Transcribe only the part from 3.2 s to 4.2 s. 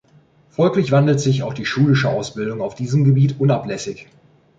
unablässig.